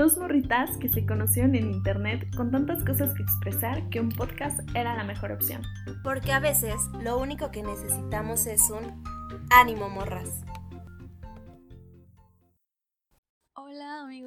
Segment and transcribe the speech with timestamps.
[0.00, 4.58] Dos morritas que se conocieron en internet con tantas cosas que expresar que un podcast
[4.74, 5.60] era la mejor opción.
[6.02, 9.04] Porque a veces lo único que necesitamos es un
[9.50, 10.40] ánimo morras.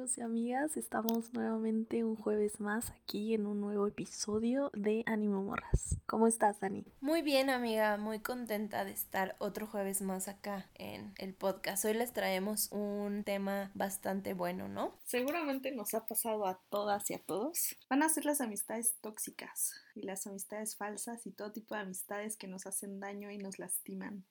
[0.04, 5.42] Amigos y amigas, estamos nuevamente un jueves más aquí en un nuevo episodio de Ánimo
[5.42, 5.96] Morras.
[6.04, 6.84] ¿Cómo estás, Dani?
[7.00, 11.86] Muy bien, amiga, muy contenta de estar otro jueves más acá en el podcast.
[11.86, 14.98] Hoy les traemos un tema bastante bueno, ¿no?
[15.04, 17.74] Seguramente nos ha pasado a todas y a todos.
[17.88, 22.36] Van a ser las amistades tóxicas y las amistades falsas y todo tipo de amistades
[22.36, 24.26] que nos hacen daño y nos lastiman.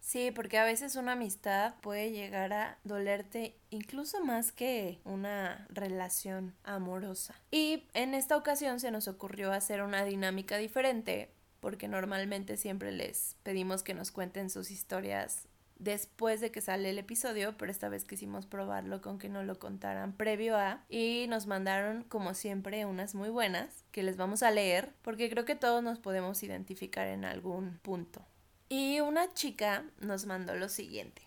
[0.00, 6.54] Sí, porque a veces una amistad puede llegar a dolerte incluso más que una relación
[6.64, 7.34] amorosa.
[7.50, 11.30] Y en esta ocasión se nos ocurrió hacer una dinámica diferente,
[11.60, 15.48] porque normalmente siempre les pedimos que nos cuenten sus historias
[15.78, 19.58] después de que sale el episodio, pero esta vez quisimos probarlo con que no lo
[19.58, 24.50] contaran previo a y nos mandaron como siempre unas muy buenas que les vamos a
[24.50, 28.24] leer porque creo que todos nos podemos identificar en algún punto.
[28.68, 31.22] Y una chica nos mandó lo siguiente.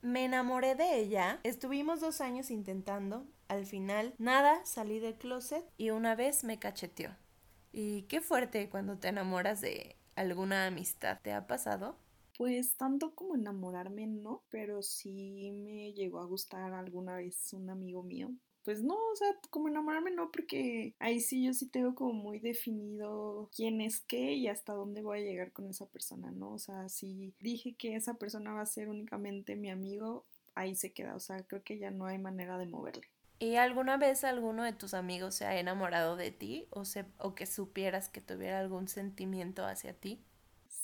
[0.00, 5.90] Me enamoré de ella, estuvimos dos años intentando, al final nada, salí del closet y
[5.90, 7.14] una vez me cacheteó.
[7.70, 11.96] Y qué fuerte cuando te enamoras de alguna amistad, ¿te ha pasado?
[12.36, 18.02] Pues tanto como enamorarme no, pero sí me llegó a gustar alguna vez un amigo
[18.02, 18.32] mío
[18.64, 22.38] pues no, o sea, como enamorarme no, porque ahí sí yo sí tengo como muy
[22.38, 26.52] definido quién es qué y hasta dónde voy a llegar con esa persona, ¿no?
[26.52, 30.92] O sea, si dije que esa persona va a ser únicamente mi amigo, ahí se
[30.92, 33.08] queda, o sea, creo que ya no hay manera de moverle.
[33.38, 37.34] ¿Y alguna vez alguno de tus amigos se ha enamorado de ti o, se, o
[37.34, 40.24] que supieras que tuviera algún sentimiento hacia ti?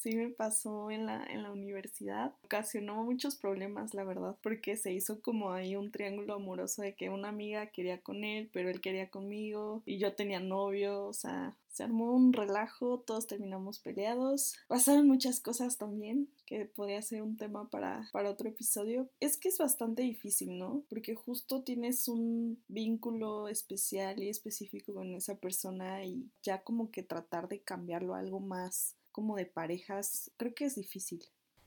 [0.09, 2.35] Sí me pasó en la, en la universidad.
[2.43, 7.11] Ocasionó muchos problemas, la verdad, porque se hizo como ahí un triángulo amoroso de que
[7.11, 11.57] una amiga quería con él, pero él quería conmigo y yo tenía novio, o sea,
[11.69, 14.55] se armó un relajo, todos terminamos peleados.
[14.67, 19.09] Pasaron muchas cosas también, que podría ser un tema para, para otro episodio.
[19.21, 20.83] Es que es bastante difícil, ¿no?
[20.89, 27.03] Porque justo tienes un vínculo especial y específico con esa persona y ya como que
[27.03, 31.25] tratar de cambiarlo algo más como de parejas, creo que es difícil.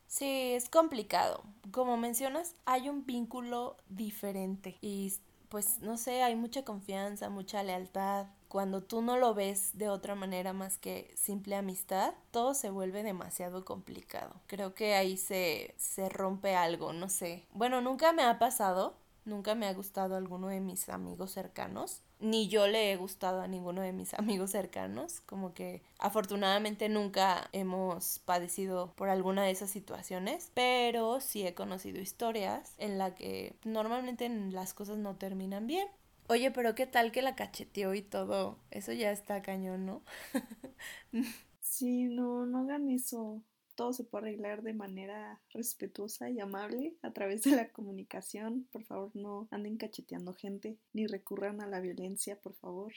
[0.07, 1.43] Sí, es complicado.
[1.71, 5.13] Como mencionas, hay un vínculo diferente y
[5.49, 8.27] pues no sé, hay mucha confianza, mucha lealtad.
[8.47, 13.03] Cuando tú no lo ves de otra manera más que simple amistad, todo se vuelve
[13.03, 14.33] demasiado complicado.
[14.47, 17.43] Creo que ahí se, se rompe algo, no sé.
[17.51, 18.95] Bueno, nunca me ha pasado,
[19.25, 23.47] nunca me ha gustado alguno de mis amigos cercanos, ni yo le he gustado a
[23.47, 29.69] ninguno de mis amigos cercanos, como que afortunadamente nunca hemos padecido por alguna de esas
[29.69, 35.87] situaciones, pero sí he conocido historias en la que normalmente las cosas no terminan bien.
[36.27, 40.01] Oye, pero qué tal que la cacheteó y todo, eso ya está cañón, ¿no?
[41.59, 43.41] sí, no, no hagan eso
[43.75, 48.67] todo se puede arreglar de manera respetuosa y amable a través de la comunicación.
[48.71, 52.93] Por favor, no anden cacheteando gente ni recurran a la violencia, por favor.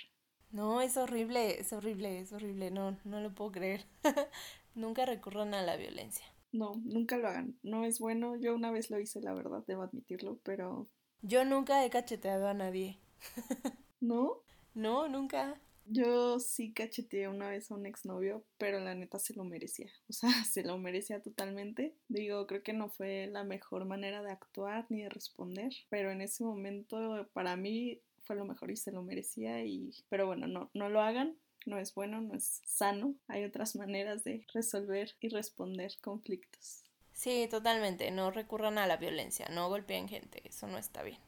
[0.50, 2.70] No, es horrible, es horrible, es horrible.
[2.70, 3.86] No, no lo puedo creer.
[4.74, 6.24] nunca recurran a la violencia.
[6.52, 7.58] No, nunca lo hagan.
[7.62, 8.36] No es bueno.
[8.36, 10.88] Yo una vez lo hice, la verdad, debo admitirlo, pero...
[11.22, 13.00] Yo nunca he cacheteado a nadie.
[14.00, 14.42] ¿No?
[14.74, 15.60] No, nunca.
[15.86, 19.90] Yo sí cacheteé una vez a un exnovio, pero la neta se lo merecía.
[20.08, 21.94] O sea, se lo merecía totalmente.
[22.08, 26.20] Digo, creo que no fue la mejor manera de actuar ni de responder, pero en
[26.20, 30.70] ese momento para mí fue lo mejor y se lo merecía y pero bueno, no
[30.74, 31.36] no lo hagan.
[31.66, 33.14] No es bueno, no es sano.
[33.26, 36.84] Hay otras maneras de resolver y responder conflictos.
[37.12, 38.10] Sí, totalmente.
[38.10, 41.18] No recurran a la violencia, no golpeen gente, eso no está bien.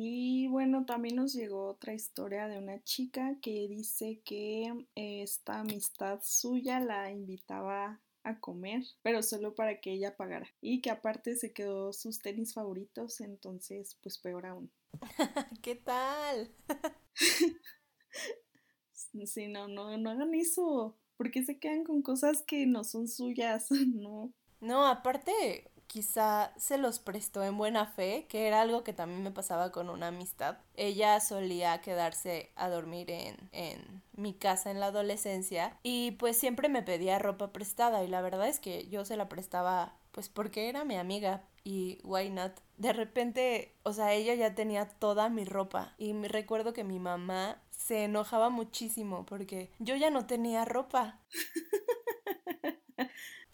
[0.00, 6.20] Y bueno, también nos llegó otra historia de una chica que dice que esta amistad
[6.22, 10.46] suya la invitaba a comer, pero solo para que ella pagara.
[10.60, 14.70] Y que aparte se quedó sus tenis favoritos, entonces pues peor aún.
[15.62, 16.54] ¿Qué tal?
[19.26, 20.96] sí, no, no, no hagan eso.
[21.16, 23.66] ¿Por qué se quedan con cosas que no son suyas?
[23.72, 24.32] no.
[24.60, 29.32] No, aparte, quizá se los prestó en buena fe, que era algo que también me
[29.32, 30.58] pasaba con una amistad.
[30.76, 36.68] Ella solía quedarse a dormir en, en mi casa en la adolescencia y pues siempre
[36.68, 40.68] me pedía ropa prestada y la verdad es que yo se la prestaba pues porque
[40.68, 42.52] era mi amiga y why not.
[42.76, 46.98] De repente, o sea, ella ya tenía toda mi ropa y me recuerdo que mi
[46.98, 51.20] mamá se enojaba muchísimo porque yo ya no tenía ropa.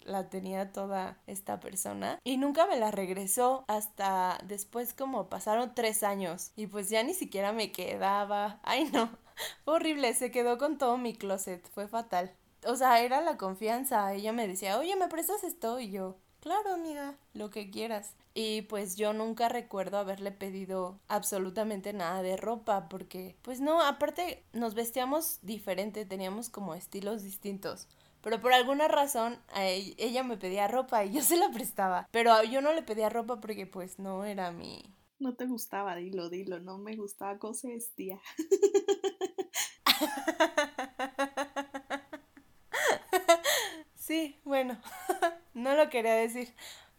[0.05, 6.03] la tenía toda esta persona y nunca me la regresó hasta después como pasaron tres
[6.03, 8.59] años y pues ya ni siquiera me quedaba.
[8.63, 9.09] Ay no,
[9.63, 12.33] fue horrible, se quedó con todo mi closet, fue fatal.
[12.67, 15.79] O sea, era la confianza, ella me decía, oye, ¿me prestas esto?
[15.79, 18.15] Y yo, claro, amiga, lo que quieras.
[18.33, 24.43] Y pues yo nunca recuerdo haberle pedido absolutamente nada de ropa porque pues no, aparte
[24.51, 27.87] nos vestíamos diferente, teníamos como estilos distintos.
[28.25, 32.09] Pero por alguna razón e, ella me pedía ropa y yo se la prestaba.
[32.09, 34.81] Pero yo no le pedía ropa porque pues no era mi...
[35.19, 38.19] No te gustaba, dilo, dilo, no me gustaba cómo se vestía.
[43.93, 44.81] sí, bueno,
[45.53, 46.51] no lo quería decir.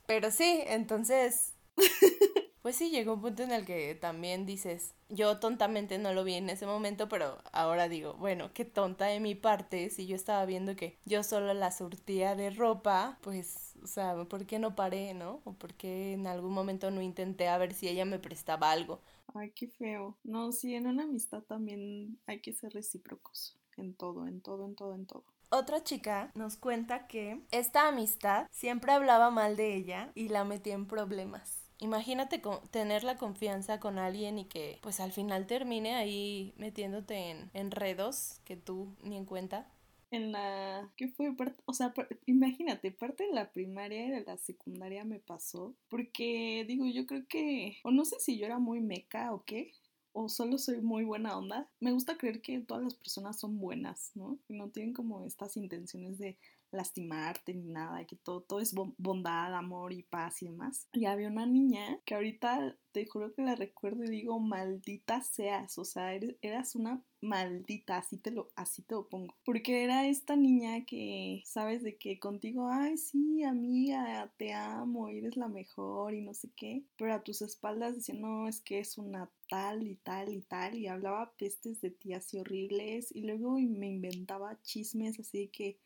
[0.07, 1.57] Pero sí, entonces,
[2.67, 6.35] pues sí, llegó un punto en el que también dices, yo tontamente no lo vi
[6.35, 10.45] en ese momento, pero ahora digo, bueno, qué tonta de mi parte, si yo estaba
[10.47, 15.15] viendo que yo solo la surtía de ropa, pues, o sea, ¿por qué no paré,
[15.15, 15.43] no?
[15.45, 19.01] O por qué en algún momento no intenté a ver si ella me prestaba algo.
[19.33, 20.17] Ay, qué feo.
[20.25, 24.75] No, sí, en una amistad también hay que ser recíprocos, en todo, en todo, en
[24.75, 25.25] todo, en todo.
[25.51, 30.75] Otra chica nos cuenta que esta amistad siempre hablaba mal de ella y la metía
[30.75, 31.66] en problemas.
[31.79, 32.41] Imagínate
[32.71, 38.41] tener la confianza con alguien y que pues al final termine ahí metiéndote en enredos
[38.45, 39.71] que tú ni en cuenta.
[40.11, 41.35] En la ¿qué fue?
[41.65, 41.93] O sea,
[42.27, 45.75] imagínate, parte de la primaria y de la secundaria me pasó.
[45.91, 47.77] Porque digo, yo creo que.
[47.83, 49.73] O no sé si yo era muy meca o qué
[50.17, 51.69] o solo soy muy buena onda.
[51.79, 54.39] Me gusta creer que todas las personas son buenas, ¿no?
[54.49, 56.39] Que no tienen como estas intenciones de
[56.71, 60.89] lastimarte ni nada, que todo, todo es bondad, amor y paz y demás.
[60.93, 65.77] Y había una niña que ahorita te juro que la recuerdo y digo, maldita seas,
[65.77, 69.35] o sea, eras una maldita, así te lo, así te lo pongo.
[69.45, 75.37] Porque era esta niña que, sabes, de que contigo, ay, sí, amiga, te amo, eres
[75.37, 76.85] la mejor y no sé qué.
[76.97, 80.75] Pero a tus espaldas decía, no, es que es una tal y tal y tal.
[80.79, 83.15] Y hablaba pestes de ti así horribles.
[83.15, 85.77] Y luego me inventaba chismes así que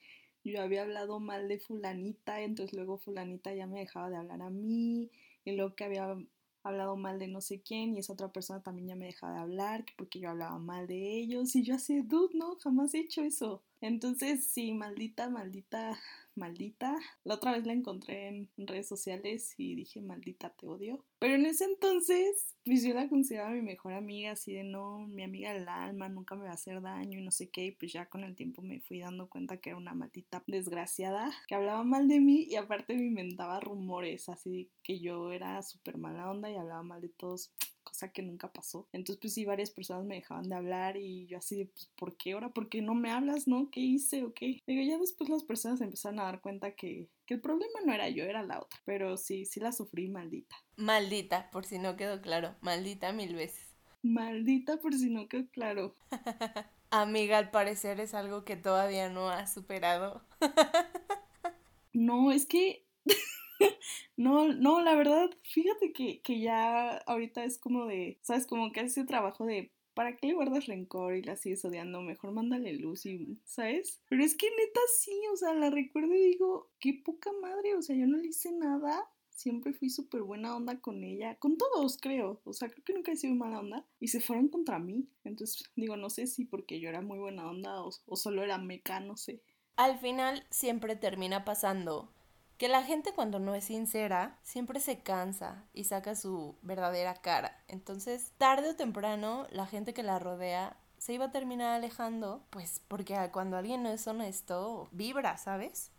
[0.45, 4.49] yo había hablado mal de fulanita, entonces luego fulanita ya me dejaba de hablar a
[4.49, 5.11] mí,
[5.45, 6.17] y luego que había
[6.62, 9.41] hablado mal de no sé quién y esa otra persona también ya me dejaba de
[9.41, 13.23] hablar porque yo hablaba mal de ellos y yo así, dude, no, jamás he hecho
[13.23, 13.62] eso.
[13.81, 15.99] Entonces, sí, maldita, maldita
[16.41, 16.97] maldita.
[17.25, 21.05] La otra vez la encontré en redes sociales y dije, maldita, te odio.
[21.19, 25.23] Pero en ese entonces, pues yo la consideraba mi mejor amiga, así de no, mi
[25.23, 27.67] amiga del alma, nunca me va a hacer daño y no sé qué.
[27.67, 31.31] Y pues ya con el tiempo me fui dando cuenta que era una maldita desgraciada,
[31.47, 35.99] que hablaba mal de mí y aparte me inventaba rumores, así que yo era súper
[35.99, 37.53] mala onda y hablaba mal de todos
[38.00, 38.88] cosa que nunca pasó.
[38.93, 42.17] Entonces, pues sí, varias personas me dejaban de hablar y yo así de, pues, ¿por
[42.17, 42.49] qué ahora?
[42.49, 43.70] ¿Por qué no me hablas, no?
[43.70, 44.61] ¿Qué hice o qué?
[44.67, 48.08] Digo, ya después las personas empezaron a dar cuenta que, que el problema no era
[48.08, 48.81] yo, era la otra.
[48.85, 50.56] Pero sí, sí la sufrí maldita.
[50.76, 52.56] Maldita, por si no quedó claro.
[52.62, 53.76] Maldita mil veces.
[54.03, 55.94] Maldita, por si no quedó claro.
[56.91, 60.25] Amiga, al parecer es algo que todavía no has superado.
[61.93, 62.87] no, es que
[64.17, 68.47] no, no, la verdad, fíjate que, que ya ahorita es como de, ¿sabes?
[68.47, 72.01] Como que ese trabajo de ¿para qué le guardas rencor y la sigues odiando?
[72.01, 74.01] Mejor mándale luz y, ¿sabes?
[74.09, 77.83] Pero es que neta sí, o sea, la recuerdo y digo, qué poca madre, o
[77.83, 79.11] sea, yo no le hice nada.
[79.29, 83.13] Siempre fui súper buena onda con ella, con todos creo, o sea, creo que nunca
[83.13, 85.09] he sido mala onda y se fueron contra mí.
[85.25, 88.58] Entonces, digo, no sé si porque yo era muy buena onda o, o solo era
[88.58, 89.43] meca, no sé.
[89.77, 92.13] Al final siempre termina pasando
[92.60, 97.56] que la gente cuando no es sincera siempre se cansa y saca su verdadera cara.
[97.69, 102.82] Entonces, tarde o temprano, la gente que la rodea se iba a terminar alejando, pues
[102.86, 105.90] porque cuando alguien no es honesto, vibra, ¿sabes?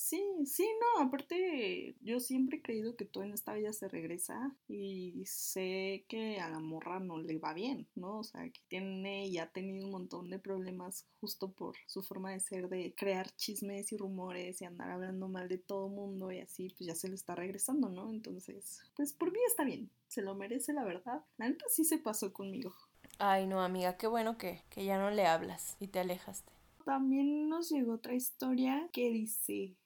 [0.00, 4.56] Sí, sí, no, aparte yo siempre he creído que todo en esta vida se regresa
[4.68, 8.20] y sé que a la morra no le va bien, ¿no?
[8.20, 12.30] O sea, que tiene y ha tenido un montón de problemas justo por su forma
[12.30, 16.38] de ser, de crear chismes y rumores y andar hablando mal de todo mundo y
[16.38, 18.08] así, pues ya se le está regresando, ¿no?
[18.12, 21.24] Entonces, pues por mí está bien, se lo merece la verdad.
[21.38, 22.72] La neta sí se pasó conmigo.
[23.18, 26.52] Ay, no, amiga, qué bueno que, que ya no le hablas y te alejaste.
[26.84, 29.76] También nos llegó otra historia que dice,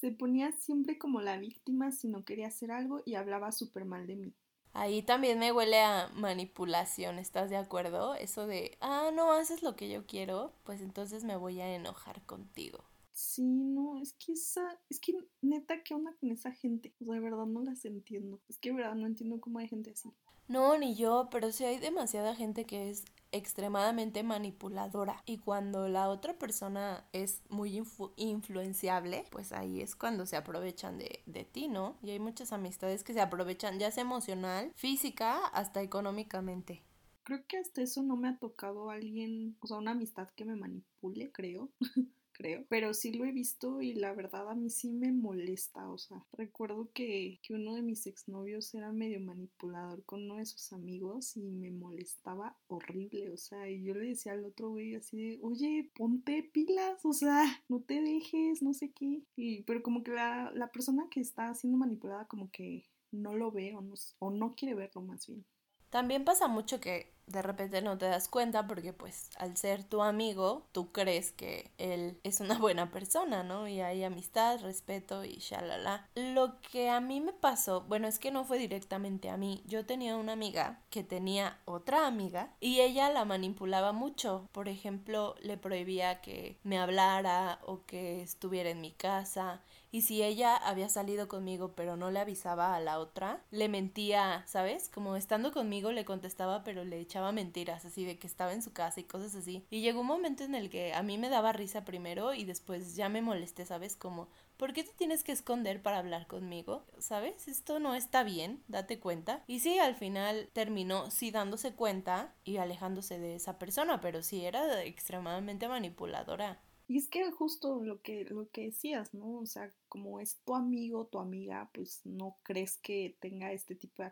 [0.00, 4.06] se ponía siempre como la víctima si no quería hacer algo y hablaba súper mal
[4.06, 4.34] de mí.
[4.72, 8.14] Ahí también me huele a manipulación, ¿estás de acuerdo?
[8.14, 12.22] Eso de, ah, no haces lo que yo quiero, pues entonces me voy a enojar
[12.26, 12.84] contigo.
[13.12, 16.94] Sí, no, es que esa, es que neta, ¿qué onda con esa gente?
[17.00, 18.40] O sea, de verdad no las entiendo.
[18.48, 20.12] Es que de verdad no entiendo cómo hay gente así.
[20.46, 26.08] No, ni yo, pero sí hay demasiada gente que es extremadamente manipuladora y cuando la
[26.08, 27.82] otra persona es muy
[28.16, 31.96] influenciable, pues ahí es cuando se aprovechan de, de ti, ¿no?
[32.02, 36.82] Y hay muchas amistades que se aprovechan ya sea emocional, física, hasta económicamente.
[37.24, 40.56] Creo que hasta eso no me ha tocado alguien, o sea, una amistad que me
[40.56, 41.70] manipule, creo.
[42.38, 45.98] creo, pero sí lo he visto y la verdad a mí sí me molesta, o
[45.98, 50.72] sea, recuerdo que, que uno de mis exnovios era medio manipulador con uno de sus
[50.72, 55.16] amigos y me molestaba horrible, o sea, y yo le decía al otro güey así
[55.16, 60.04] de, oye, ponte pilas, o sea, no te dejes, no sé qué, y, pero como
[60.04, 63.94] que la, la persona que está siendo manipulada como que no lo ve o no,
[64.20, 65.44] o no quiere verlo más bien.
[65.90, 70.02] También pasa mucho que de repente no te das cuenta porque pues al ser tu
[70.02, 73.68] amigo tú crees que él es una buena persona, ¿no?
[73.68, 76.08] Y hay amistad, respeto y shalala.
[76.14, 79.62] Lo que a mí me pasó, bueno, es que no fue directamente a mí.
[79.66, 84.48] Yo tenía una amiga que tenía otra amiga y ella la manipulaba mucho.
[84.52, 90.22] Por ejemplo, le prohibía que me hablara o que estuviera en mi casa y si
[90.22, 94.88] ella había salido conmigo pero no le avisaba a la otra, le mentía, ¿sabes?
[94.88, 98.72] Como estando conmigo le contestaba pero le echaba mentiras, así de que estaba en su
[98.72, 99.64] casa y cosas así.
[99.70, 102.96] Y llegó un momento en el que a mí me daba risa primero y después
[102.96, 103.96] ya me molesté, ¿sabes?
[103.96, 106.84] Como, ¿por qué te tienes que esconder para hablar conmigo?
[106.98, 107.48] ¿Sabes?
[107.48, 109.42] Esto no está bien, date cuenta.
[109.46, 114.44] Y sí, al final terminó sí dándose cuenta y alejándose de esa persona, pero sí
[114.44, 116.60] era extremadamente manipuladora.
[116.88, 119.40] Y es que justo lo que, lo que decías, ¿no?
[119.40, 124.02] O sea, como es tu amigo, tu amiga, pues no crees que tenga este tipo
[124.02, 124.08] de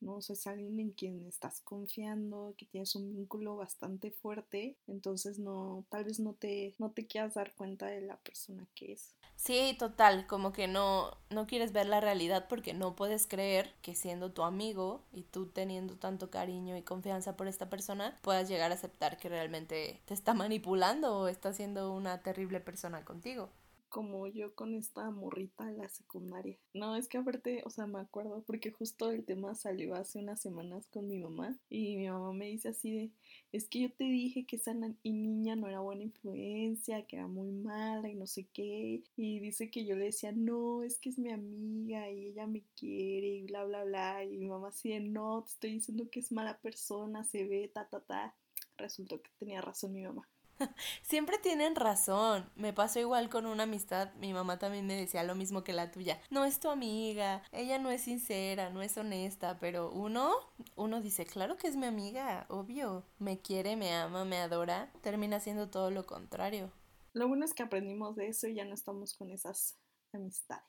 [0.00, 0.16] ¿no?
[0.16, 5.84] O es alguien en quien estás confiando, que tienes un vínculo bastante fuerte, entonces no,
[5.90, 9.14] tal vez no te, no te quieras dar cuenta de la persona que es.
[9.36, 13.94] Sí, total, como que no, no quieres ver la realidad porque no puedes creer que
[13.94, 18.72] siendo tu amigo y tú teniendo tanto cariño y confianza por esta persona, puedas llegar
[18.72, 23.50] a aceptar que realmente te está manipulando o está siendo una terrible persona contigo
[23.88, 26.56] como yo con esta morrita en la secundaria.
[26.74, 30.40] No, es que aparte, o sea, me acuerdo porque justo el tema salió hace unas
[30.40, 33.10] semanas con mi mamá y mi mamá me dice así de,
[33.52, 37.50] es que yo te dije que esa niña no era buena influencia, que era muy
[37.50, 39.02] mala y no sé qué.
[39.16, 42.62] Y dice que yo le decía, no, es que es mi amiga y ella me
[42.76, 44.24] quiere y bla, bla, bla.
[44.24, 47.70] Y mi mamá así de, no, te estoy diciendo que es mala persona, se ve,
[47.72, 48.34] ta, ta, ta.
[48.76, 50.28] Resultó que tenía razón mi mamá.
[51.02, 52.50] Siempre tienen razón.
[52.56, 54.12] Me pasó igual con una amistad.
[54.14, 56.20] Mi mamá también me decía lo mismo que la tuya.
[56.30, 57.42] No es tu amiga.
[57.52, 59.58] Ella no es sincera, no es honesta.
[59.60, 60.34] Pero uno,
[60.76, 63.04] uno dice, claro que es mi amiga, obvio.
[63.18, 64.90] Me quiere, me ama, me adora.
[65.00, 66.70] Termina siendo todo lo contrario.
[67.12, 69.76] Lo bueno es que aprendimos de eso y ya no estamos con esas
[70.12, 70.64] amistades.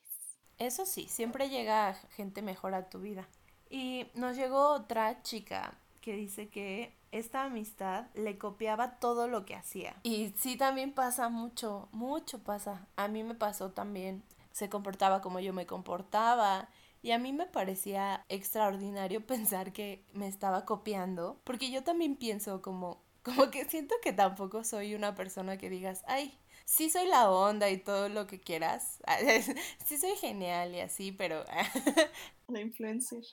[0.58, 3.30] Eso sí, siempre llega gente mejor a tu vida.
[3.70, 5.80] Y nos llegó otra chica
[6.10, 9.96] que dice que esta amistad le copiaba todo lo que hacía.
[10.02, 12.88] Y sí también pasa mucho, mucho pasa.
[12.96, 14.24] A mí me pasó también.
[14.52, 16.68] Se comportaba como yo me comportaba.
[17.04, 22.64] Y a mí me parecía extraordinario pensar que me estaba copiando, porque yo también pienso
[22.64, 26.36] como, como que siento que tampoco soy una persona que digas, ay,
[26.66, 28.98] sí soy la onda y todo lo que quieras,
[29.86, 31.46] sí soy genial y así, pero...
[32.48, 33.24] la influencer.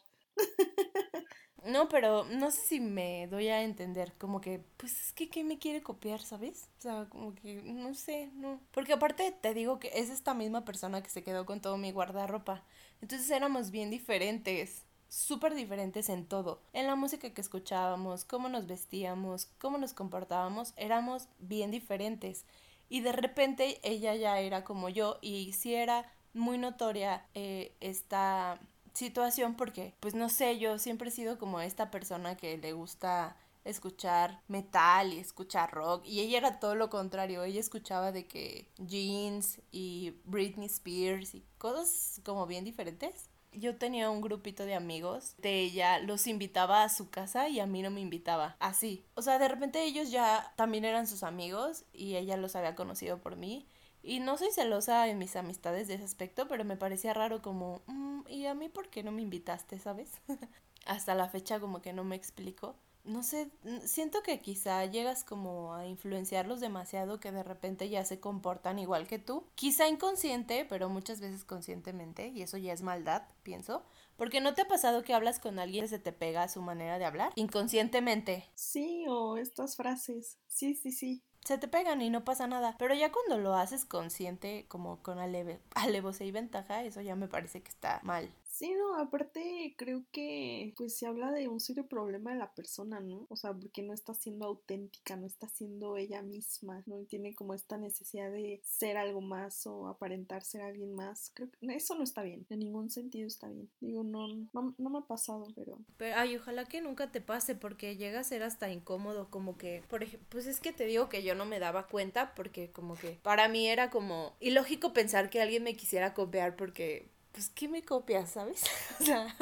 [1.64, 5.42] No, pero no sé si me doy a entender, como que, pues es que, ¿qué
[5.42, 6.68] me quiere copiar, sabes?
[6.78, 8.60] O sea, como que, no sé, no.
[8.70, 11.90] Porque aparte te digo que es esta misma persona que se quedó con todo mi
[11.90, 12.62] guardarropa.
[13.00, 16.62] Entonces éramos bien diferentes, súper diferentes en todo.
[16.72, 22.44] En la música que escuchábamos, cómo nos vestíamos, cómo nos comportábamos, éramos bien diferentes.
[22.88, 28.60] Y de repente ella ya era como yo y sí era muy notoria eh, esta
[28.96, 33.36] situación porque, pues no sé, yo siempre he sido como esta persona que le gusta
[33.64, 38.68] escuchar metal y escuchar rock y ella era todo lo contrario, ella escuchaba de que
[38.78, 43.28] jeans y Britney Spears y cosas como bien diferentes.
[43.52, 47.66] Yo tenía un grupito de amigos de ella, los invitaba a su casa y a
[47.66, 49.04] mí no me invitaba, así.
[49.14, 53.18] O sea, de repente ellos ya también eran sus amigos y ella los había conocido
[53.18, 53.66] por mí
[54.06, 57.82] y no soy celosa en mis amistades de ese aspecto, pero me parecía raro como,
[57.86, 60.12] mm, ¿y a mí por qué no me invitaste, sabes?
[60.86, 62.76] Hasta la fecha como que no me explico.
[63.02, 63.50] No sé,
[63.84, 69.06] siento que quizá llegas como a influenciarlos demasiado que de repente ya se comportan igual
[69.06, 69.44] que tú.
[69.54, 73.84] Quizá inconsciente, pero muchas veces conscientemente, y eso ya es maldad, pienso.
[74.16, 76.62] Porque no te ha pasado que hablas con alguien y se te pega a su
[76.62, 78.44] manera de hablar inconscientemente.
[78.54, 80.38] Sí, o estas frases.
[80.48, 82.74] Sí, sí, sí se te pegan y no pasa nada.
[82.78, 87.28] Pero ya cuando lo haces consciente, como con aleve, alevosía y ventaja, eso ya me
[87.28, 88.30] parece que está mal.
[88.56, 93.00] Sí, no, aparte creo que pues se habla de un serio problema de la persona,
[93.00, 93.26] ¿no?
[93.28, 97.52] O sea, porque no está siendo auténtica, no está siendo ella misma, no tiene como
[97.52, 101.32] esta necesidad de ser algo más o aparentar ser alguien más.
[101.34, 103.68] Creo que eso no está bien, en ningún sentido está bien.
[103.80, 105.78] Digo, no, no, no me ha pasado, pero...
[105.98, 106.16] pero...
[106.16, 110.02] Ay, ojalá que nunca te pase porque llega a ser hasta incómodo, como que, por
[110.02, 113.18] ejemplo, pues es que te digo que yo no me daba cuenta porque como que
[113.22, 117.82] para mí era como ilógico pensar que alguien me quisiera copiar porque pues, ¿qué me
[117.82, 118.64] copias, sabes?
[119.00, 119.36] o sea,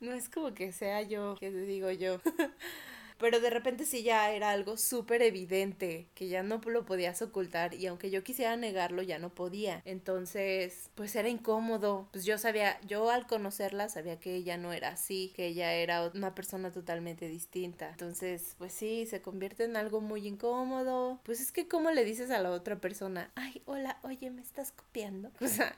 [0.00, 2.20] no es como que sea yo, que te digo yo.
[3.18, 7.74] Pero de repente sí ya era algo súper evidente, que ya no lo podías ocultar
[7.74, 9.82] y aunque yo quisiera negarlo ya no podía.
[9.84, 12.08] Entonces, pues era incómodo.
[12.12, 16.10] Pues yo sabía, yo al conocerla sabía que ella no era así, que ella era
[16.14, 17.90] una persona totalmente distinta.
[17.90, 21.20] Entonces, pues sí, se convierte en algo muy incómodo.
[21.24, 24.72] Pues es que cómo le dices a la otra persona, ay, hola, oye, ¿me estás
[24.72, 25.30] copiando?
[25.40, 25.76] O sea...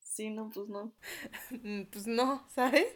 [0.00, 0.92] Sí, no, pues no.
[1.90, 2.86] pues no, ¿sabes?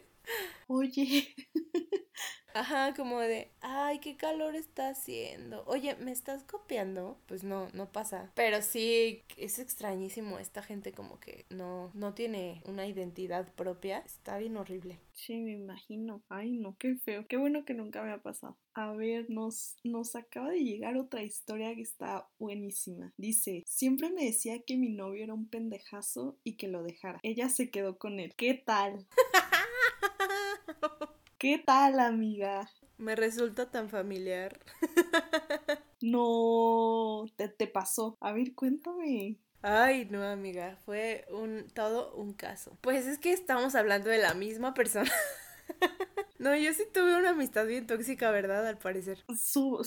[0.68, 1.34] Oye.
[2.54, 5.62] Ajá, como de, ay, qué calor está haciendo.
[5.66, 7.20] Oye, ¿me estás copiando?
[7.26, 8.32] Pues no, no pasa.
[8.34, 13.98] Pero sí, es extrañísimo esta gente como que no, no tiene una identidad propia.
[13.98, 14.98] Está bien horrible.
[15.12, 16.22] Sí, me imagino.
[16.30, 17.26] Ay, no, qué feo.
[17.28, 18.56] Qué bueno que nunca me ha pasado.
[18.72, 23.12] A ver, nos, nos acaba de llegar otra historia que está buenísima.
[23.18, 27.20] Dice, siempre me decía que mi novio era un pendejazo y que lo dejara.
[27.22, 28.34] Ella se quedó con él.
[28.34, 29.06] ¿Qué tal?
[31.38, 32.68] ¿Qué tal, amiga?
[32.98, 34.58] Me resulta tan familiar.
[36.00, 38.16] no, te, te pasó.
[38.20, 39.38] A ver, cuéntame.
[39.62, 42.78] Ay, no, amiga, fue un todo un caso.
[42.80, 45.10] Pues es que estamos hablando de la misma persona.
[46.38, 48.66] No, yo sí tuve una amistad bien tóxica, ¿verdad?
[48.66, 49.24] Al parecer.
[49.36, 49.86] Su,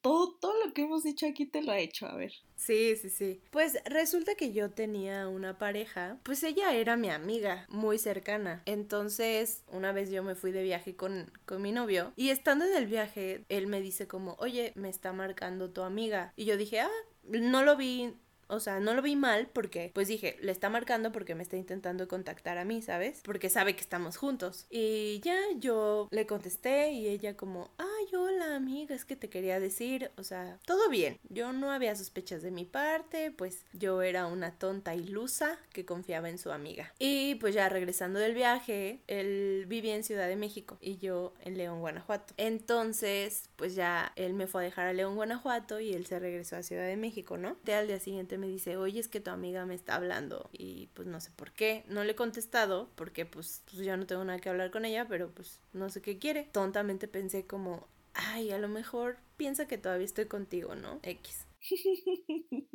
[0.00, 2.32] todo, todo lo que hemos dicho aquí te lo ha hecho, a ver.
[2.56, 3.40] Sí, sí, sí.
[3.50, 8.62] Pues resulta que yo tenía una pareja, pues ella era mi amiga, muy cercana.
[8.66, 12.76] Entonces, una vez yo me fui de viaje con, con mi novio y estando en
[12.76, 16.32] el viaje, él me dice como, oye, me está marcando tu amiga.
[16.36, 16.90] Y yo dije, ah,
[17.24, 18.14] no lo vi
[18.48, 21.56] o sea, no lo vi mal porque, pues dije, le está marcando porque me está
[21.56, 23.20] intentando contactar a mí, ¿sabes?
[23.24, 24.66] Porque sabe que estamos juntos.
[24.70, 29.58] Y ya yo le contesté y ella como, ay, hola amiga, es que te quería
[29.60, 31.18] decir, o sea, todo bien.
[31.28, 36.28] Yo no había sospechas de mi parte, pues yo era una tonta ilusa que confiaba
[36.28, 36.92] en su amiga.
[36.98, 41.56] Y pues ya regresando del viaje, él vivía en Ciudad de México y yo en
[41.56, 42.34] León, Guanajuato.
[42.36, 46.56] Entonces, pues ya él me fue a dejar a León, Guanajuato y él se regresó
[46.56, 47.56] a Ciudad de México, ¿no?
[47.64, 50.88] De al día siguiente me dice, oye, es que tu amiga me está hablando y
[50.94, 51.84] pues no sé por qué.
[51.88, 55.06] No le he contestado porque pues, pues yo no tengo nada que hablar con ella,
[55.08, 56.48] pero pues no sé qué quiere.
[56.52, 61.00] Tontamente pensé como, ay, a lo mejor piensa que todavía estoy contigo, ¿no?
[61.02, 61.46] X.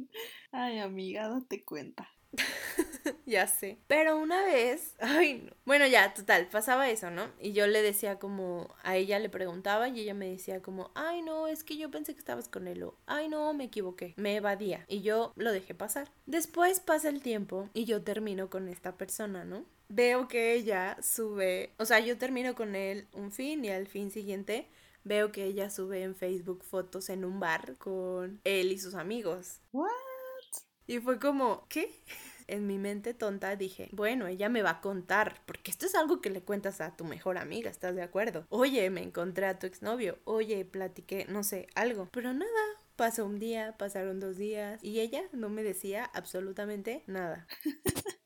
[0.51, 2.09] ay, amiga, date cuenta.
[3.25, 3.77] ya sé.
[3.87, 5.51] Pero una vez, ay, no.
[5.65, 7.29] Bueno, ya, total, pasaba eso, ¿no?
[7.39, 11.21] Y yo le decía como, a ella le preguntaba y ella me decía como, ay,
[11.21, 14.13] no, es que yo pensé que estabas con él o, ay, no, me equivoqué.
[14.17, 16.09] Me evadía y yo lo dejé pasar.
[16.25, 19.65] Después pasa el tiempo y yo termino con esta persona, ¿no?
[19.89, 24.09] Veo que ella sube, o sea, yo termino con él un fin y al fin
[24.09, 24.67] siguiente
[25.03, 29.59] veo que ella sube en Facebook fotos en un bar con él y sus amigos.
[29.71, 29.89] ¿What?
[30.87, 32.03] Y fue como, ¿qué?
[32.45, 36.19] En mi mente tonta dije, bueno, ella me va a contar, porque esto es algo
[36.19, 38.45] que le cuentas a tu mejor amiga, ¿estás de acuerdo?
[38.49, 42.09] Oye, me encontré a tu exnovio, oye, platiqué, no sé, algo.
[42.11, 42.51] Pero nada,
[42.97, 47.47] pasó un día, pasaron dos días y ella no me decía absolutamente nada.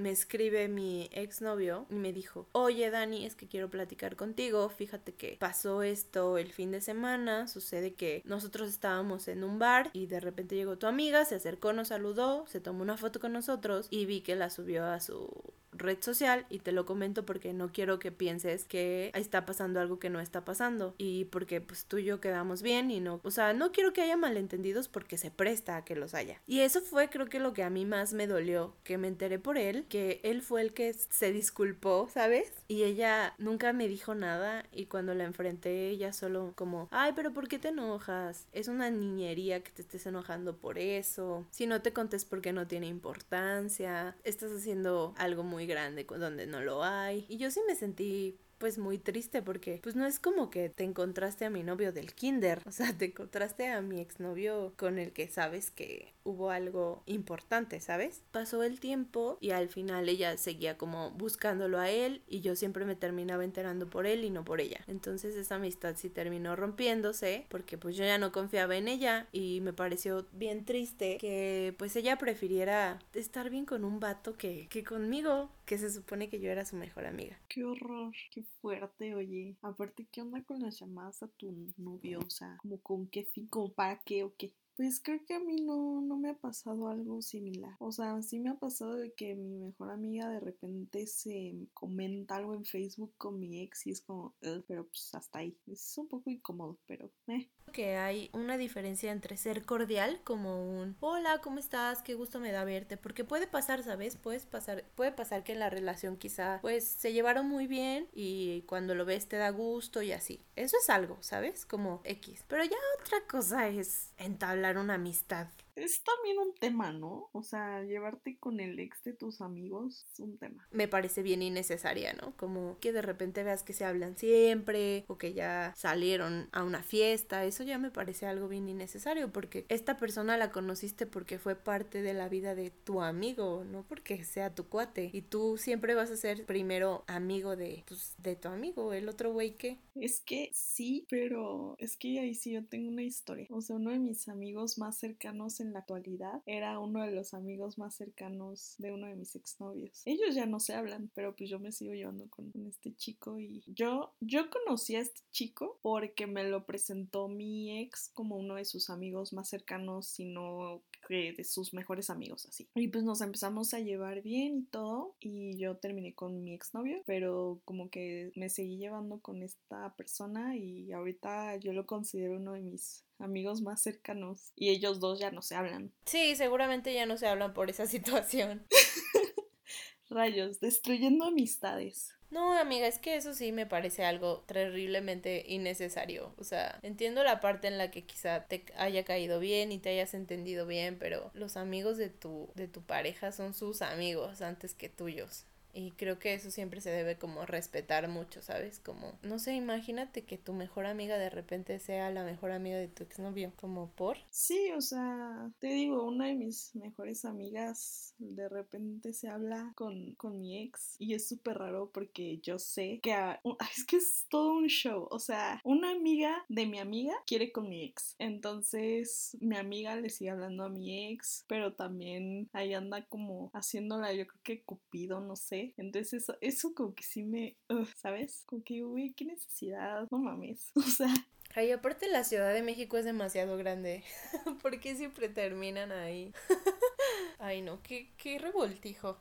[0.00, 5.12] me escribe mi exnovio y me dijo, oye Dani, es que quiero platicar contigo, fíjate
[5.12, 10.06] que pasó esto el fin de semana, sucede que nosotros estábamos en un bar y
[10.06, 13.86] de repente llegó tu amiga, se acercó, nos saludó, se tomó una foto con nosotros
[13.90, 15.28] y vi que la subió a su
[15.72, 19.98] red social y te lo comento porque no quiero que pienses que está pasando algo
[19.98, 23.30] que no está pasando y porque pues tú y yo quedamos bien y no, o
[23.30, 26.40] sea, no quiero que haya malentendidos porque se presta a que los haya.
[26.46, 29.38] Y eso fue creo que lo que a mí más me dolió, que me enteré
[29.38, 32.50] por él, que él fue el que se disculpó, ¿sabes?
[32.66, 37.34] Y ella nunca me dijo nada y cuando la enfrenté ella solo como, ay, pero
[37.34, 38.46] ¿por qué te enojas?
[38.52, 41.46] Es una niñería que te estés enojando por eso.
[41.50, 46.60] Si no te contes porque no tiene importancia, estás haciendo algo muy grande donde no
[46.62, 47.26] lo hay.
[47.28, 50.84] Y yo sí me sentí pues muy triste porque pues no es como que te
[50.84, 55.12] encontraste a mi novio del kinder, o sea, te encontraste a mi exnovio con el
[55.12, 58.22] que sabes que hubo algo importante, ¿sabes?
[58.30, 62.84] Pasó el tiempo y al final ella seguía como buscándolo a él y yo siempre
[62.84, 64.84] me terminaba enterando por él y no por ella.
[64.86, 69.60] Entonces esa amistad sí terminó rompiéndose porque pues yo ya no confiaba en ella y
[69.60, 74.84] me pareció bien triste que pues ella prefiriera estar bien con un vato que, que
[74.84, 77.38] conmigo, que se supone que yo era su mejor amiga.
[77.48, 79.56] Qué horror, qué fuerte, oye.
[79.62, 82.20] Aparte, ¿qué onda con las llamadas a tu novio?
[82.20, 84.52] O sea, como con qué fin, como para qué o qué.
[84.80, 87.76] Pues creo que a mí no, no me ha pasado algo similar.
[87.80, 92.36] O sea, sí me ha pasado de que mi mejor amiga de repente se comenta
[92.36, 94.34] algo en Facebook con mi ex y es como,
[94.66, 95.54] pero pues hasta ahí.
[95.66, 97.50] Es un poco incómodo, pero eh.
[97.74, 102.02] Que hay una diferencia entre ser cordial como un hola, ¿cómo estás?
[102.02, 102.96] Qué gusto me da verte.
[102.96, 104.16] Porque puede pasar, ¿sabes?
[104.16, 108.62] Puedes pasar, puede pasar que en la relación quizá pues se llevaron muy bien y
[108.62, 110.40] cuando lo ves te da gusto y así.
[110.56, 111.66] Eso es algo, ¿sabes?
[111.66, 112.44] Como X.
[112.48, 115.48] Pero ya otra cosa es entablar una amistad
[115.80, 117.28] es también un tema, ¿no?
[117.32, 120.66] O sea, llevarte con el ex de tus amigos es un tema.
[120.70, 122.36] Me parece bien innecesaria, ¿no?
[122.36, 126.82] Como que de repente veas que se hablan siempre o que ya salieron a una
[126.82, 131.56] fiesta, eso ya me parece algo bien innecesario porque esta persona la conociste porque fue
[131.56, 135.10] parte de la vida de tu amigo, no porque sea tu cuate.
[135.12, 139.32] Y tú siempre vas a ser primero amigo de, pues, de tu amigo, el otro
[139.32, 139.78] güey que.
[139.94, 143.46] Es que sí, pero es que ahí sí yo tengo una historia.
[143.50, 147.34] O sea, uno de mis amigos más cercanos en la actualidad era uno de los
[147.34, 150.02] amigos más cercanos de uno de mis exnovios.
[150.04, 153.62] Ellos ya no se hablan, pero pues yo me sigo llevando con, este chico y
[153.66, 158.64] yo, yo conocí a este chico porque me lo presentó mi ex como uno de
[158.64, 162.68] sus amigos más cercanos, sino que de sus mejores amigos así.
[162.76, 167.02] Y pues nos empezamos a llevar bien y todo y yo terminé con mi exnovio,
[167.04, 172.52] pero como que me seguí llevando con esta persona y ahorita yo lo considero uno
[172.52, 175.92] de mis amigos más cercanos y ellos dos ya no se hablan.
[176.06, 178.64] Sí, seguramente ya no se hablan por esa situación.
[180.08, 182.14] Rayos, destruyendo amistades.
[182.30, 186.32] No, amiga, es que eso sí me parece algo terriblemente innecesario.
[186.38, 189.90] O sea, entiendo la parte en la que quizá te haya caído bien y te
[189.90, 194.74] hayas entendido bien, pero los amigos de tu, de tu pareja son sus amigos antes
[194.74, 195.44] que tuyos.
[195.72, 198.80] Y creo que eso siempre se debe como respetar mucho, ¿sabes?
[198.80, 202.88] Como, no sé, imagínate que tu mejor amiga de repente sea la mejor amiga de
[202.88, 204.18] tu exnovio, como por.
[204.30, 210.14] Sí, o sea, te digo, una de mis mejores amigas de repente se habla con,
[210.14, 213.14] con mi ex y es súper raro porque yo sé que
[213.76, 217.68] es que es todo un show, o sea, una amiga de mi amiga quiere con
[217.68, 223.04] mi ex, entonces mi amiga le sigue hablando a mi ex, pero también ahí anda
[223.06, 227.56] como haciéndola, yo creo que Cupido, no sé entonces eso, eso como que sí me,
[227.96, 228.42] ¿sabes?
[228.46, 230.70] Como que, uy, qué necesidad, no mames.
[230.76, 231.12] O sea...
[231.52, 234.04] Ay, aparte la Ciudad de México es demasiado grande.
[234.62, 236.32] ¿Por qué siempre terminan ahí?
[237.40, 239.18] Ay, no, qué, qué revoltijo.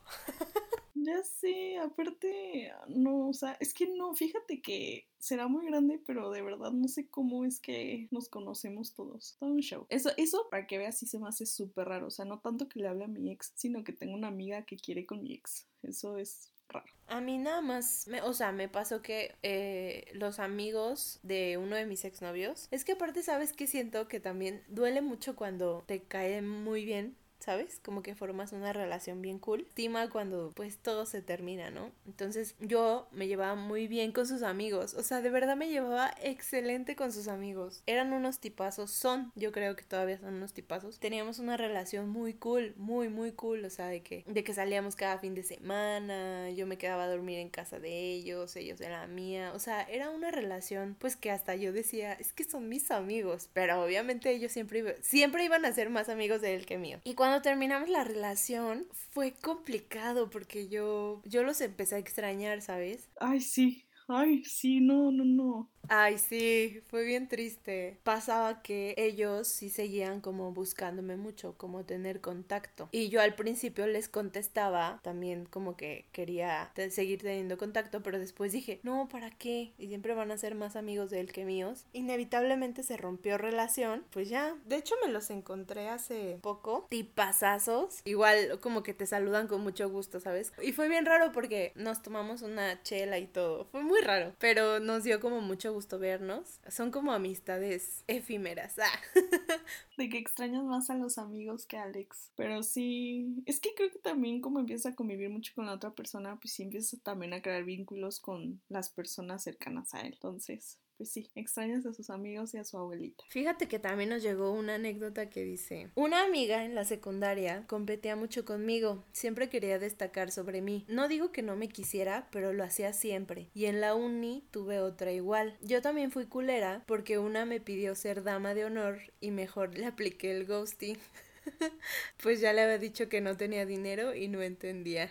[1.01, 6.29] Ya sé, aparte, no, o sea, es que no, fíjate que será muy grande, pero
[6.29, 9.37] de verdad no sé cómo es que nos conocemos todos.
[9.39, 9.85] Todo un show.
[9.89, 12.07] Eso, eso para que veas, sí se me hace súper raro.
[12.07, 14.65] O sea, no tanto que le hable a mi ex, sino que tengo una amiga
[14.65, 15.67] que quiere con mi ex.
[15.83, 16.85] Eso es Raro.
[17.07, 21.75] A mí nada más, me, o sea, me pasó que eh, los amigos de uno
[21.75, 26.03] de mis exnovios, es que aparte sabes que siento que también duele mucho cuando te
[26.03, 27.79] cae muy bien ¿sabes?
[27.83, 29.61] Como que formas una relación bien cool.
[29.61, 31.91] Estima cuando pues todo se termina, ¿no?
[32.05, 36.13] Entonces yo me llevaba muy bien con sus amigos, o sea, de verdad me llevaba
[36.21, 37.81] excelente con sus amigos.
[37.85, 40.99] Eran unos tipazos, son, yo creo que todavía son unos tipazos.
[40.99, 44.95] Teníamos una relación muy cool, muy muy cool, o sea, de que de que salíamos
[44.95, 48.89] cada fin de semana, yo me quedaba a dormir en casa de ellos, ellos de
[48.89, 52.69] la mía, o sea, era una relación pues que hasta yo decía, es que son
[52.69, 56.77] mis amigos, pero obviamente ellos siempre siempre iban a ser más amigos de él que
[56.77, 56.99] mío.
[57.03, 63.09] Y cuando terminamos la relación fue complicado porque yo, yo los empecé a extrañar, ¿sabes?
[63.19, 63.85] Ay, sí.
[64.07, 65.69] Ay, sí, no, no, no.
[65.91, 67.97] Ay, sí, fue bien triste.
[68.03, 72.89] Pasaba que ellos sí seguían como buscándome mucho, como tener contacto.
[72.91, 78.51] Y yo al principio les contestaba también como que quería seguir teniendo contacto, pero después
[78.51, 79.73] dije, no, ¿para qué?
[79.79, 81.85] Y siempre van a ser más amigos de él que míos.
[81.91, 84.55] Inevitablemente se rompió relación, pues ya.
[84.65, 88.01] De hecho me los encontré hace poco, tipazazos.
[88.05, 90.53] Igual como que te saludan con mucho gusto, ¿sabes?
[90.61, 93.65] Y fue bien raro porque nos tomamos una chela y todo.
[93.71, 96.59] Fue muy raro, pero nos dio como mucho gusto gusto vernos.
[96.67, 98.75] Son como amistades efímeras.
[98.79, 98.99] Ah.
[99.97, 102.31] De que extrañas más a los amigos que a Alex.
[102.35, 105.91] Pero sí, es que creo que también como empiezas a convivir mucho con la otra
[105.91, 110.13] persona, pues sí empiezas también a crear vínculos con las personas cercanas a él.
[110.15, 113.23] Entonces, pues sí, extrañas a sus amigos y a su abuelita.
[113.29, 118.17] Fíjate que también nos llegó una anécdota que dice, una amiga en la secundaria competía
[118.17, 120.85] mucho conmigo, siempre quería destacar sobre mí.
[120.89, 123.47] No digo que no me quisiera, pero lo hacía siempre.
[123.53, 125.57] Y en la uni tuve otra igual.
[125.61, 129.85] Yo también fui culera porque una me pidió ser dama de honor y mejor le
[129.85, 130.97] apliqué el ghosting.
[132.21, 135.09] pues ya le había dicho que no tenía dinero y no entendía.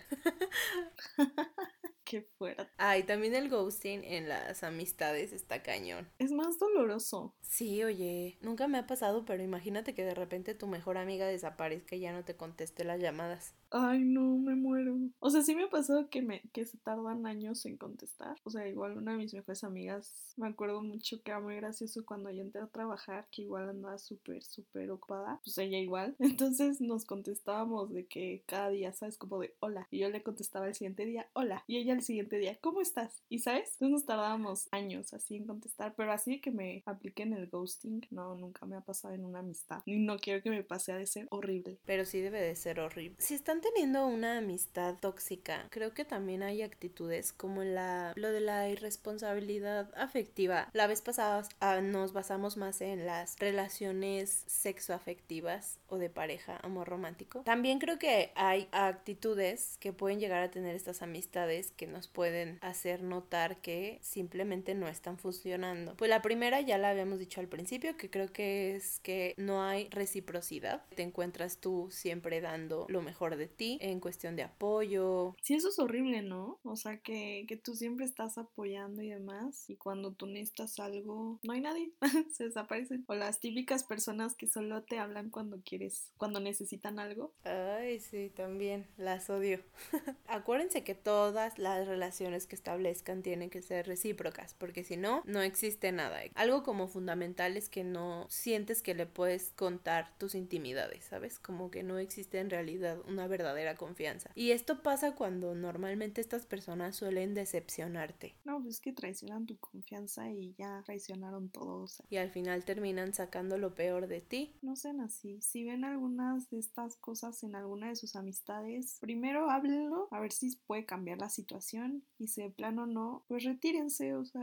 [2.09, 2.67] Qué fuerte.
[2.79, 6.09] Ah, y también el ghosting en las amistades está cañón.
[6.19, 7.35] Es más doloroso.
[7.43, 11.97] Sí, oye, nunca me ha pasado, pero imagínate que de repente tu mejor amiga desaparezca
[11.97, 13.55] y ya no te conteste las llamadas.
[13.71, 14.97] Ay, no, me muero.
[15.21, 18.37] O sea, sí me ha pasado que, me, que se tardan años en contestar.
[18.45, 22.05] O sea, igual una de mis mejores amigas, me acuerdo mucho que era muy gracioso
[22.07, 25.41] cuando yo entré a trabajar, que igual andaba súper, súper ocupada.
[25.45, 26.17] Pues ella igual.
[26.19, 29.19] Entonces nos contestábamos de que cada día, ¿sabes?
[29.19, 29.87] Como de hola.
[29.91, 31.65] Y yo le contestaba el siguiente día, hola.
[31.67, 33.23] Y ella el siguiente día, ¿cómo estás?
[33.29, 33.73] Y ¿sabes?
[33.73, 35.95] Entonces nos tardábamos años así en contestar.
[35.97, 39.83] Pero así que me apliquen el ghosting, no, nunca me ha pasado en una amistad.
[39.85, 41.79] Y no quiero que me pase a de ser horrible.
[41.85, 43.17] Pero sí debe de ser horrible.
[43.19, 48.41] Si están teniendo una amistad tóxica, creo que también hay actitudes como la, lo de
[48.41, 50.69] la irresponsabilidad afectiva.
[50.73, 56.89] La vez pasada ah, nos basamos más en las relaciones sexoafectivas o de pareja, amor
[56.89, 57.43] romántico.
[57.43, 62.59] También creo que hay actitudes que pueden llegar a tener estas amistades que nos pueden
[62.61, 65.95] hacer notar que simplemente no están funcionando.
[65.97, 69.63] Pues la primera ya la habíamos dicho al principio, que creo que es que no
[69.63, 70.85] hay reciprocidad.
[70.95, 75.35] Te encuentras tú siempre dando lo mejor de ti en cuestión de apoyo.
[75.43, 76.59] Sí, eso es horrible, ¿no?
[76.63, 81.39] O sea, que, que tú siempre estás apoyando y demás, y cuando tú necesitas algo,
[81.43, 81.93] no hay nadie,
[82.33, 83.05] se desaparecen.
[83.09, 87.33] O las típicas personas que solo te hablan cuando quieres, cuando necesitan algo.
[87.45, 89.61] Ay, sí, también las odio.
[90.27, 95.43] Acuérdense que todas las relaciones que establezcan tienen que ser recíprocas, porque si no, no
[95.43, 96.21] existe nada.
[96.35, 101.39] Algo como fundamental es que no sientes que le puedes contar tus intimidades, ¿sabes?
[101.39, 103.38] Como que no existe en realidad una verdadera
[103.77, 104.31] confianza.
[104.35, 108.35] Y esto pasa cuando normalmente estas personas suelen decepcionarte.
[108.45, 112.03] No, pues es que traicionan tu confianza y ya traicionaron todos.
[112.11, 114.57] Y al final terminan sacando lo peor de ti.
[114.63, 115.41] No sean así.
[115.41, 120.33] Si ven algunas de estas cosas en alguna de sus amistades, primero háblenlo a ver
[120.33, 124.15] si puede cambiar la situación y si de plano no, pues retírense.
[124.15, 124.43] O sea,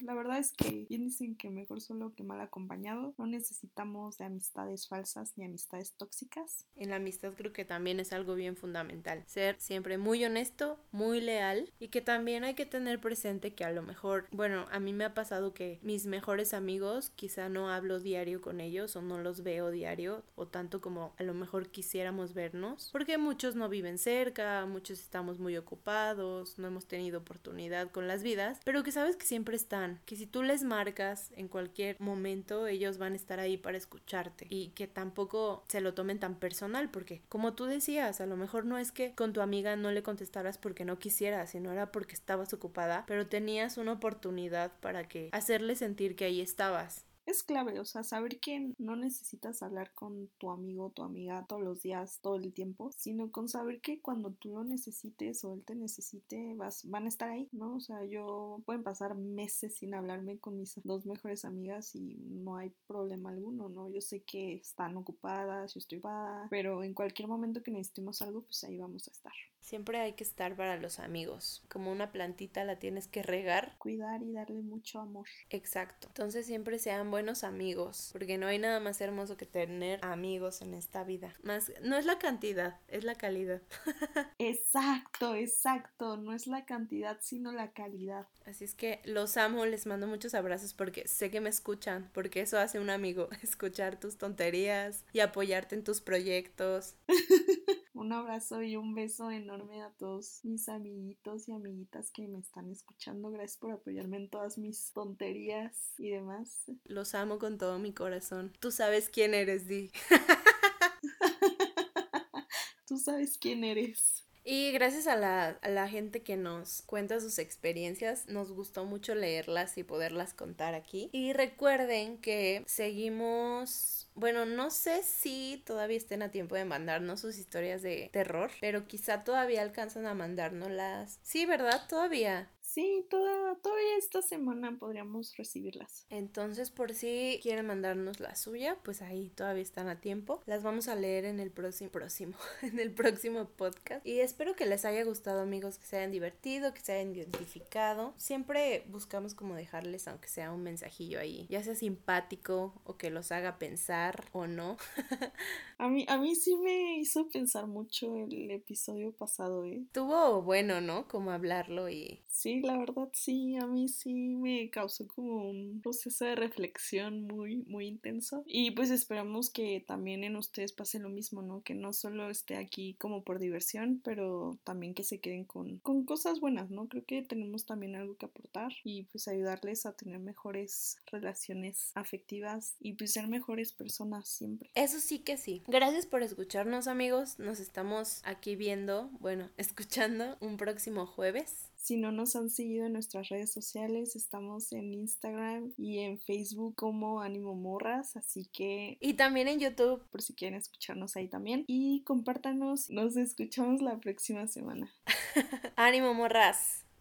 [0.00, 3.14] la verdad es que bien dicen que mejor solo que mal acompañado.
[3.18, 6.66] No necesitamos de amistades falsas ni amistades tóxicas.
[6.76, 9.22] En la amistad creo que también es algo bien fundamental.
[9.26, 13.70] Ser siempre muy honesto, muy leal y que también hay que tener presente que a
[13.72, 18.00] lo mejor, bueno, a mí me ha pasado que mis mejores amigos quizá no hablo
[18.00, 22.34] diario con ellos o no los veo diario o tanto como a lo mejor quisiéramos
[22.34, 28.08] vernos porque muchos no viven cerca, muchos estamos muy ocupados, no hemos tenido oportunidad con
[28.08, 32.00] las vidas, pero que sabes que siempre están, que si tú les marcas en cualquier
[32.00, 36.36] momento ellos van a estar ahí para escucharte y que tampoco se lo tomen tan
[36.36, 39.90] personal porque como tú decías, a lo mejor no es que con tu amiga no
[39.90, 45.08] le contestaras porque no quisieras, sino era porque estabas ocupada, pero tenías una oportunidad para
[45.08, 49.92] que hacerle sentir que ahí estabas es clave, o sea, saber que no necesitas hablar
[49.94, 54.00] con tu amigo tu amiga todos los días, todo el tiempo, sino con saber que
[54.00, 57.76] cuando tú lo necesites o él te necesite, vas, van a estar ahí, ¿no?
[57.76, 62.56] O sea, yo pueden pasar meses sin hablarme con mis dos mejores amigas y no
[62.56, 63.90] hay problema alguno, ¿no?
[63.90, 68.42] Yo sé que están ocupadas, yo estoy ocupada, pero en cualquier momento que necesitemos algo,
[68.42, 69.32] pues ahí vamos a estar.
[69.60, 71.62] Siempre hay que estar para los amigos.
[71.68, 73.74] Como una plantita la tienes que regar.
[73.76, 75.26] Cuidar y darle mucho amor.
[75.50, 76.08] Exacto.
[76.08, 78.10] Entonces siempre sean buenos amigos.
[78.12, 81.34] Porque no hay nada más hermoso que tener amigos en esta vida.
[81.42, 83.60] Más, no es la cantidad, es la calidad.
[84.38, 86.16] exacto, exacto.
[86.16, 88.28] No es la cantidad, sino la calidad.
[88.46, 92.08] Así es que los amo, les mando muchos abrazos porque sé que me escuchan.
[92.14, 93.28] Porque eso hace un amigo.
[93.42, 96.94] Escuchar tus tonterías y apoyarte en tus proyectos.
[97.98, 102.70] un abrazo y un beso enorme a todos mis amiguitos y amiguitas que me están
[102.70, 103.30] escuchando.
[103.30, 106.62] Gracias por apoyarme en todas mis tonterías y demás.
[106.84, 108.52] Los amo con todo mi corazón.
[108.60, 109.90] Tú sabes quién eres, Di.
[112.86, 114.24] Tú sabes quién eres.
[114.44, 119.14] Y gracias a la, a la, gente que nos cuenta sus experiencias, nos gustó mucho
[119.14, 121.10] leerlas y poderlas contar aquí.
[121.12, 127.38] Y recuerden que seguimos bueno, no sé si todavía estén a tiempo de mandarnos sus
[127.38, 131.20] historias de terror, pero quizá todavía alcanzan a mandárnoslas.
[131.22, 131.82] Sí, ¿verdad?
[131.88, 132.48] Todavía.
[132.78, 136.06] Sí, toda, todavía esta semana podríamos recibirlas.
[136.10, 140.44] Entonces, por si quieren mandarnos la suya, pues ahí todavía están a tiempo.
[140.46, 144.06] Las vamos a leer en el próximo, próximo, en el próximo podcast.
[144.06, 148.14] Y espero que les haya gustado, amigos, que se hayan divertido, que se hayan identificado.
[148.16, 153.32] Siempre buscamos como dejarles, aunque sea un mensajillo ahí, ya sea simpático o que los
[153.32, 154.76] haga pensar o no.
[155.78, 159.84] a mí, a mí sí me hizo pensar mucho el episodio pasado, ¿eh?
[159.90, 161.08] Tuvo bueno, ¿no?
[161.08, 166.26] Como hablarlo y Sí, la verdad sí, a mí sí me causó como un proceso
[166.26, 168.44] de reflexión muy, muy intenso.
[168.46, 171.62] Y pues esperamos que también en ustedes pase lo mismo, ¿no?
[171.62, 176.04] Que no solo esté aquí como por diversión, pero también que se queden con, con
[176.04, 176.88] cosas buenas, ¿no?
[176.88, 182.76] Creo que tenemos también algo que aportar y pues ayudarles a tener mejores relaciones afectivas
[182.80, 184.70] y pues ser mejores personas siempre.
[184.74, 185.62] Eso sí que sí.
[185.68, 187.38] Gracias por escucharnos amigos.
[187.38, 191.68] Nos estamos aquí viendo, bueno, escuchando un próximo jueves.
[191.88, 196.74] Si no nos han seguido en nuestras redes sociales, estamos en Instagram y en Facebook
[196.74, 198.98] como Ánimo Morras, así que...
[199.00, 200.04] Y también en YouTube.
[200.10, 201.64] Por si quieren escucharnos ahí también.
[201.66, 204.92] Y compártanos, nos escuchamos la próxima semana.
[205.76, 206.84] Ánimo Morras.